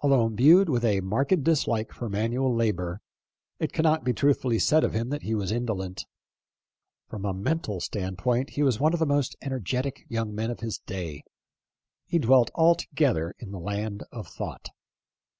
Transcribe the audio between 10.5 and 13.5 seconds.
of his day. He dwelt altogether